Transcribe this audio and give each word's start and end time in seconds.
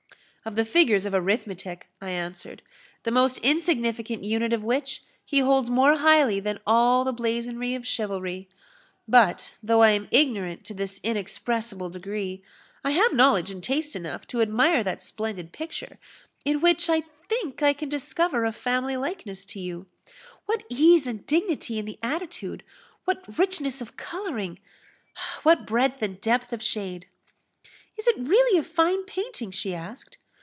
"Of 0.43 0.55
the 0.55 0.65
figures 0.65 1.05
of 1.05 1.13
arithmetic," 1.13 1.85
I 2.01 2.09
answered; 2.09 2.63
"the 3.03 3.11
most 3.11 3.37
insignificant 3.43 4.23
unit 4.23 4.53
of 4.53 4.63
which 4.63 5.03
he 5.23 5.37
holds 5.37 5.69
more 5.69 5.97
highly 5.97 6.39
than 6.39 6.59
all 6.65 7.03
the 7.03 7.13
blazonry 7.13 7.75
of 7.75 7.85
chivalry. 7.85 8.49
But, 9.07 9.53
though 9.61 9.83
I 9.83 9.91
am 9.91 10.07
ignorant 10.09 10.65
to 10.65 10.73
this 10.73 10.99
inexpressible 11.03 11.91
degree, 11.91 12.43
I 12.83 12.89
have 12.89 13.13
knowledge 13.13 13.51
and 13.51 13.63
taste 13.63 13.95
enough 13.95 14.25
to 14.29 14.41
admire 14.41 14.83
that 14.83 14.99
splendid 15.03 15.51
picture, 15.51 15.99
in 16.43 16.59
which 16.59 16.89
I 16.89 17.01
think 17.29 17.61
I 17.61 17.73
can 17.73 17.87
discover 17.87 18.43
a 18.43 18.51
family 18.51 18.97
likeness 18.97 19.45
to 19.45 19.59
you. 19.59 19.85
What 20.47 20.63
ease 20.69 21.05
and 21.05 21.23
dignity 21.27 21.77
in 21.77 21.85
the 21.85 21.99
attitude! 22.01 22.63
what 23.05 23.37
richness 23.37 23.79
of 23.79 23.95
colouring 23.95 24.57
what 25.43 25.67
breadth 25.67 26.01
and 26.01 26.19
depth 26.19 26.51
of 26.51 26.63
shade!" 26.63 27.05
"Is 27.95 28.07
it 28.07 28.17
really 28.17 28.57
a 28.57 28.63
fine 28.63 29.03
painting?" 29.05 29.51
she 29.51 29.75
asked. 29.75 30.17